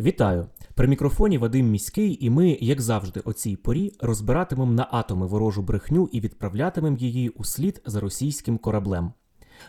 [0.00, 0.46] Вітаю!
[0.74, 5.62] При мікрофоні Вадим Міський, і ми, як завжди, о цій порі розбиратимемо на атоми ворожу
[5.62, 9.12] брехню і відправлятимемо її у слід за російським кораблем.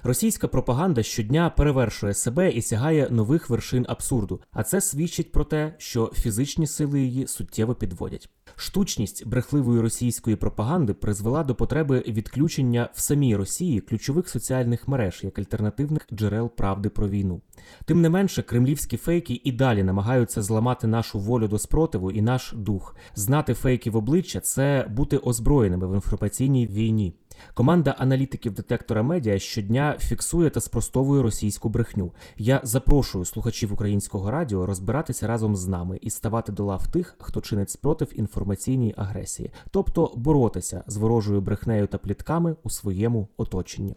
[0.04, 5.76] Російська пропаганда щодня перевершує себе і сягає нових вершин абсурду, а це свідчить про те,
[5.77, 8.30] що фізичні сили її суттєво підводять.
[8.55, 15.40] Штучність брехливої російської пропаганди призвела до потреби відключення в самій Росії ключових соціальних мереж як
[15.40, 17.41] альтернативних джерел правди про війну.
[17.85, 22.54] Тим не менше, кремлівські фейки і далі намагаються зламати нашу волю до спротиву і наш
[22.57, 22.96] дух.
[23.16, 27.13] Знати фейки в обличчя це бути озброєними в інформаційній війні.
[27.54, 32.12] Команда аналітиків детектора медіа щодня фіксує та спростовує російську брехню.
[32.38, 37.41] Я запрошую слухачів українського радіо розбиратися разом з нами і ставати до лав тих, хто
[37.41, 43.96] чинить спротив інформаційній агресії, тобто боротися з ворожою брехнею та плітками у своєму оточенні.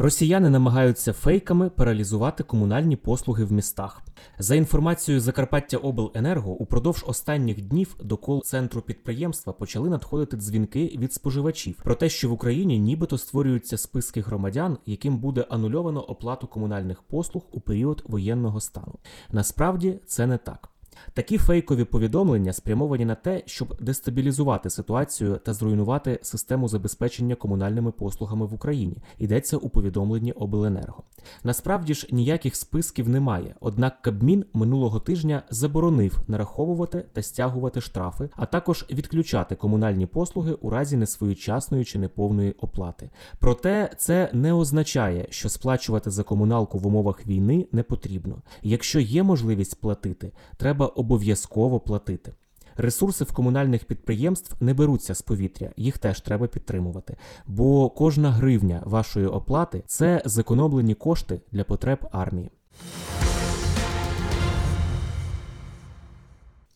[0.00, 4.02] Росіяни намагаються фейками паралізувати комунальні послуги в містах.
[4.38, 11.74] За інформацією Закарпаття Обленерго, упродовж останніх днів до кол-центру підприємства почали надходити дзвінки від споживачів
[11.84, 17.42] про те, що в Україні нібито створюються списки громадян, яким буде анульовано оплату комунальних послуг
[17.52, 18.94] у період воєнного стану.
[19.30, 20.70] Насправді це не так.
[21.14, 28.46] Такі фейкові повідомлення спрямовані на те, щоб дестабілізувати ситуацію та зруйнувати систему забезпечення комунальними послугами
[28.46, 28.96] в Україні.
[29.18, 31.02] Йдеться у повідомленні Обленерго.
[31.44, 33.54] Насправді ж ніяких списків немає.
[33.60, 40.70] Однак Кабмін минулого тижня заборонив нараховувати та стягувати штрафи, а також відключати комунальні послуги у
[40.70, 43.10] разі несвоєчасної чи неповної оплати.
[43.38, 48.42] Проте це не означає, що сплачувати за комуналку в умовах війни не потрібно.
[48.62, 52.32] Якщо є можливість платити, треба обов'язково платити.
[52.76, 57.16] Ресурси в комунальних підприємств не беруться з повітря, їх теж треба підтримувати.
[57.46, 62.50] Бо кожна гривня вашої оплати це зекономлені кошти для потреб армії.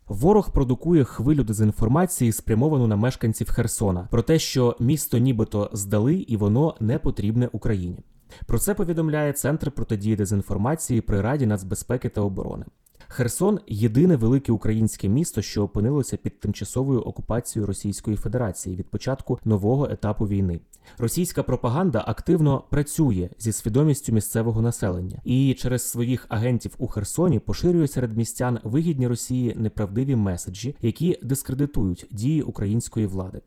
[0.09, 6.37] Ворог продукує хвилю дезінформації, спрямовану на мешканців Херсона, про те, що місто нібито здали і
[6.37, 7.99] воно не потрібне Україні.
[8.47, 12.65] Про це повідомляє Центр протидії дезінформації при Раді нацбезпеки та оборони.
[13.13, 19.91] Херсон єдине велике українське місто, що опинилося під тимчасовою окупацією Російської Федерації від початку нового
[19.91, 20.61] етапу війни.
[20.99, 27.89] Російська пропаганда активно працює зі свідомістю місцевого населення і через своїх агентів у Херсоні поширює
[27.89, 33.41] серед містян вигідні Росії неправдиві меседжі, які дискредитують дії української влади.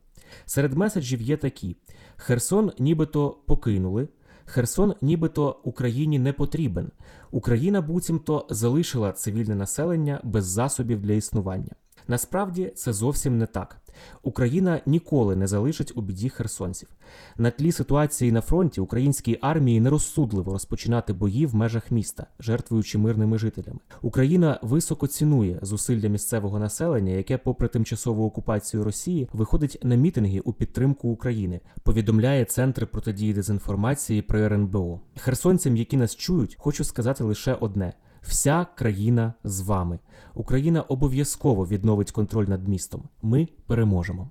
[0.45, 1.75] Серед меседжів є такі:
[2.17, 4.07] Херсон нібито покинули.
[4.45, 6.91] Херсон нібито Україні не потрібен.
[7.31, 11.75] Україна буцімто залишила цивільне населення без засобів для існування.
[12.07, 13.77] Насправді це зовсім не так.
[14.23, 16.89] Україна ніколи не залишить у біді херсонців.
[17.37, 23.37] На тлі ситуації на фронті українській армії нерозсудливо розпочинати бої в межах міста, жертвуючи мирними
[23.37, 23.79] жителями.
[24.01, 30.53] Україна високо цінує зусилля місцевого населення, яке, попри тимчасову окупацію Росії, виходить на мітинги у
[30.53, 31.59] підтримку України.
[31.83, 34.99] Повідомляє Центр протидії дезінформації при РНБО.
[35.17, 37.93] Херсонцям, які нас чують, хочу сказати лише одне.
[38.27, 39.99] Вся країна з вами.
[40.33, 43.03] Україна обов'язково відновить контроль над містом.
[43.21, 44.29] Ми переможемо.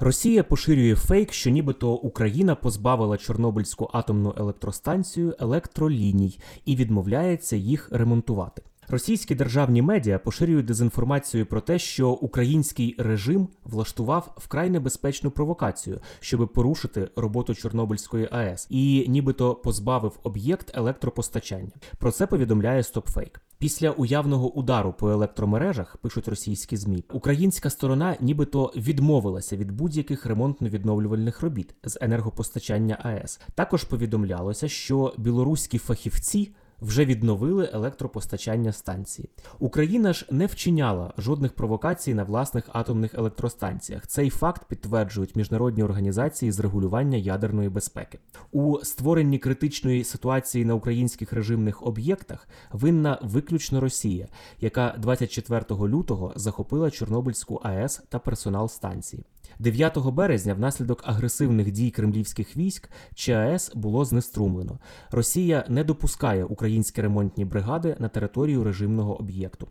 [0.00, 8.62] Росія поширює фейк, що нібито Україна позбавила Чорнобильську атомну електростанцію електроліній і відмовляється їх ремонтувати.
[8.90, 16.52] Російські державні медіа поширюють дезінформацію про те, що український режим влаштував вкрай небезпечну провокацію, щоб
[16.52, 21.70] порушити роботу Чорнобильської АЕС, і нібито позбавив об'єкт електропостачання.
[21.98, 23.36] Про це повідомляє StopFake.
[23.58, 31.42] Після уявного удару по електромережах пишуть російські змі, українська сторона нібито відмовилася від будь-яких ремонтно-відновлювальних
[31.42, 33.40] робіт з енергопостачання АЕС.
[33.54, 39.28] Також повідомлялося, що білоруські фахівці вже відновили електропостачання станції.
[39.58, 44.06] Україна ж не вчиняла жодних провокацій на власних атомних електростанціях.
[44.06, 48.18] Цей факт підтверджують міжнародні організації з регулювання ядерної безпеки.
[48.52, 54.28] У створенні критичної ситуації на українських режимних об'єктах винна виключно Росія,
[54.60, 59.24] яка 24 лютого захопила Чорнобильську АЕС та персонал станції.
[59.58, 64.78] 9 березня, внаслідок агресивних дій кремлівських військ, ЧАЕС було знеструмлено.
[65.10, 69.68] Росія не допускає українські ремонтні бригади на територію режимного об'єкту.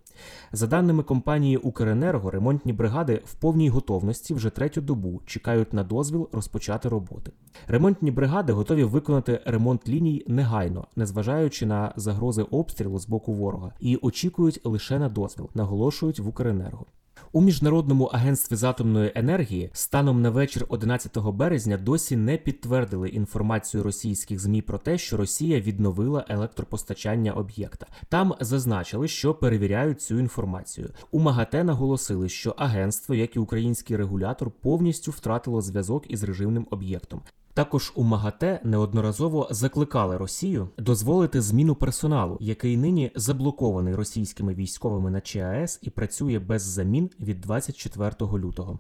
[0.52, 6.30] За даними компанії Укренерго, ремонтні бригади в повній готовності вже третю добу чекають на дозвіл
[6.32, 7.32] розпочати роботи.
[7.68, 13.96] Ремонтні бригади готові виконати ремонт ліній негайно, незважаючи на загрози обстрілу з боку ворога, і
[14.02, 16.86] очікують лише на дозвіл, наголошують в Укренерго.
[17.32, 23.84] У міжнародному агентстві з атомної енергії станом на вечір 11 березня досі не підтвердили інформацію
[23.84, 27.86] російських змі про те, що Росія відновила електропостачання об'єкта.
[28.10, 30.90] Там зазначили, що перевіряють цю інформацію.
[31.12, 37.22] У МАГАТЕ наголосили, що агентство, як і український регулятор, повністю втратило зв'язок із режимним об'єктом.
[37.58, 45.22] Також у МАГАТЕ неодноразово закликали Росію дозволити зміну персоналу, який нині заблокований російськими військовими на
[45.22, 48.80] ЧАЕС і працює без замін від 24 лютого.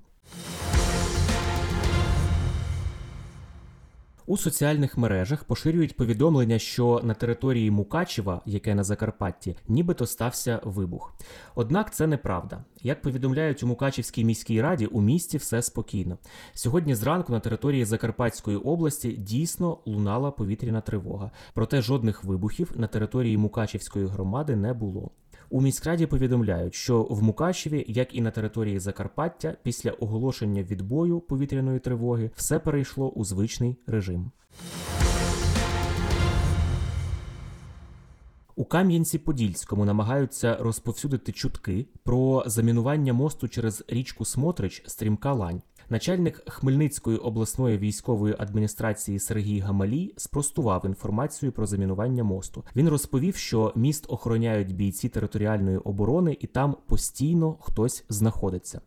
[4.29, 11.13] У соціальних мережах поширюють повідомлення, що на території Мукачева, яке на Закарпатті, нібито стався вибух.
[11.56, 12.63] Однак це неправда.
[12.81, 16.18] Як повідомляють у Мукачівській міській раді, у місті все спокійно.
[16.53, 23.38] Сьогодні зранку на території Закарпатської області дійсно лунала повітряна тривога, проте жодних вибухів на території
[23.38, 25.12] Мукачівської громади не було.
[25.50, 31.80] У міськраді повідомляють, що в Мукачеві, як і на території Закарпаття, після оголошення відбою повітряної
[31.80, 34.32] тривоги все перейшло у звичний режим.
[38.56, 45.62] У Кам'янці-Подільському намагаються розповсюдити чутки про замінування мосту через річку Смотрич стрімка Лань.
[45.89, 52.63] Начальник Хмельницької обласної військової адміністрації Сергій Гамалій спростував інформацію про замінування мосту.
[52.75, 58.81] Він розповів, що міст охороняють бійці територіальної оборони, і там постійно хтось знаходиться.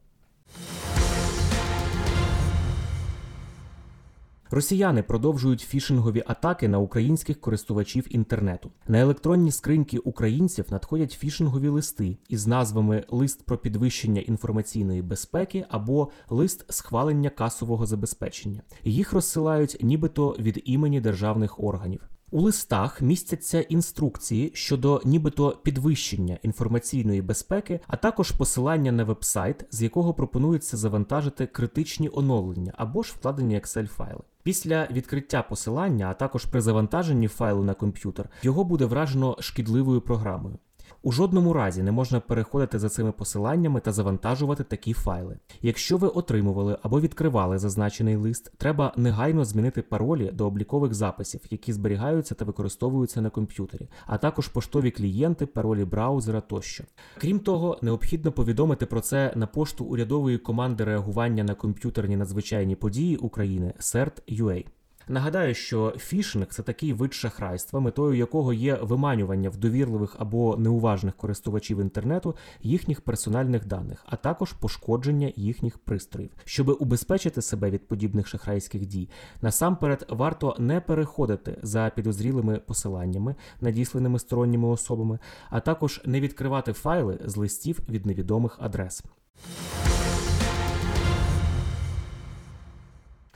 [4.52, 8.70] Росіяни продовжують фішингові атаки на українських користувачів інтернету.
[8.88, 16.10] На електронні скриньки українців надходять фішингові листи із назвами Лист про підвищення інформаційної безпеки або
[16.28, 18.62] лист схвалення касового забезпечення.
[18.84, 22.08] Їх розсилають нібито від імені державних органів.
[22.32, 29.82] У листах містяться інструкції щодо нібито підвищення інформаційної безпеки, а також посилання на вебсайт, з
[29.82, 34.20] якого пропонується завантажити критичні оновлення або ж вкладені Excel файли.
[34.42, 40.58] Після відкриття посилання, а також при завантаженні файлу на комп'ютер, його буде вражено шкідливою програмою.
[41.02, 45.38] У жодному разі не можна переходити за цими посиланнями та завантажувати такі файли.
[45.62, 51.72] Якщо ви отримували або відкривали зазначений лист, треба негайно змінити паролі до облікових записів, які
[51.72, 56.84] зберігаються та використовуються на комп'ютері, а також поштові клієнти, паролі браузера тощо.
[57.18, 63.16] Крім того, необхідно повідомити про це на пошту урядової команди реагування на комп'ютерні надзвичайні події
[63.16, 64.64] України CERT.UA.
[65.10, 71.16] Нагадаю, що фішинг це такий вид шахрайства, метою якого є виманювання в довірливих або неуважних
[71.16, 76.30] користувачів інтернету їхніх персональних даних, а також пошкодження їхніх пристроїв.
[76.44, 79.08] Щоб убезпечити себе від подібних шахрайських дій,
[79.42, 85.18] насамперед варто не переходити за підозрілими посиланнями, надісланими сторонніми особами,
[85.50, 89.04] а також не відкривати файли з листів від невідомих адрес.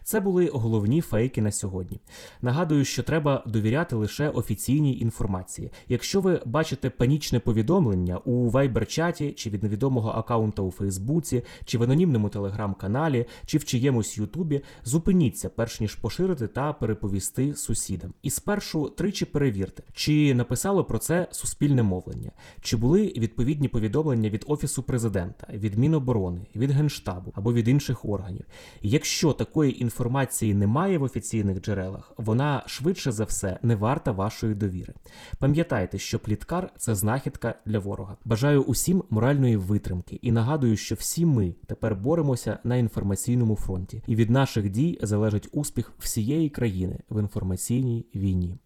[0.04, 2.00] Це були головні фейки на сьогодні.
[2.42, 5.70] Нагадую, що треба довіряти лише офіційній інформації.
[5.88, 11.82] Якщо ви бачите панічне повідомлення у вайбер-чаті чи від невідомого аккаунта у Фейсбуці, чи в
[11.82, 18.14] анонімному телеграм-каналі, чи в чиємусь Ютубі, зупиніться, перш ніж поширити та переповісти сусідам.
[18.22, 22.30] І спершу тричі перевірте, чи написало про це суспільне мовлення,
[22.60, 28.44] чи були відповідні повідомлення від Офісу президента, від Міноборони, від Генштабу або від інших органів.
[28.82, 34.55] Якщо такої інформації інформації немає в офіційних джерелах, вона швидше за все не варта вашої
[34.55, 34.93] довіри.
[35.39, 38.17] Пам'ятайте, що пліткар це знахідка для ворога.
[38.25, 44.15] Бажаю усім моральної витримки і нагадую, що всі ми тепер боремося на інформаційному фронті, і
[44.15, 48.57] від наших дій залежить успіх всієї країни в інформаційній війні.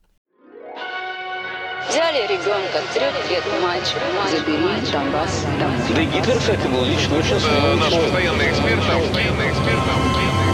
[1.89, 3.97] Взяли ребенка, трех лет мальчик,
[4.31, 5.77] забери Донбасс домой.
[5.95, 8.11] Да и Гитлер, кстати, был лично очень Э, смелый Наш человек.
[8.11, 10.46] постоянный эксперт, постоянный эксперт.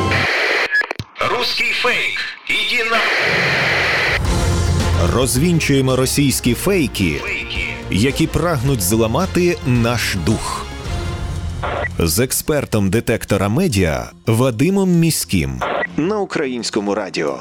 [1.44, 2.18] Русский фейк.
[2.48, 2.98] Иди на...
[5.14, 7.20] Розвінчуємо російські фейки,
[7.90, 10.66] які прагнуть зламати наш дух.
[11.98, 15.60] З експертом детектора медіа Вадимом Міським
[15.96, 17.40] на українському радіо.